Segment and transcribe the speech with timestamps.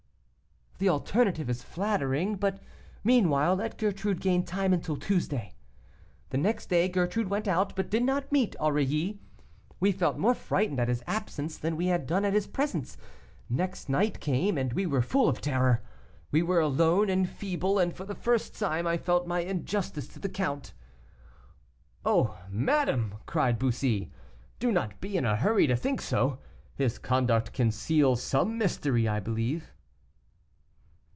[0.83, 2.35] 'The alternative is flattering.
[2.35, 2.59] But,
[3.03, 5.53] meanwhile, let Gertrude gain time until Tuesday.'
[6.31, 9.21] The next day Gertrude went out, but did not meet Aurilly.
[9.79, 12.97] We felt more frightened at his absence than we had done at his presence.
[13.47, 15.83] Night came, and we were full of terror.
[16.31, 20.19] We were alone and feeble, and for the first time I felt my injustice to
[20.19, 20.73] the count."
[22.03, 22.39] "Oh!
[22.49, 24.11] madame!" cried Bussy,
[24.57, 26.39] "do not be in a hurry to think so,
[26.73, 29.75] his conduct conceals some mystery, I believe."